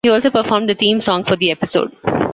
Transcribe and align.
He 0.03 0.09
also 0.09 0.31
performed 0.31 0.67
the 0.67 0.73
theme 0.73 0.99
song 0.99 1.25
for 1.25 1.35
the 1.35 1.51
episode. 1.51 1.95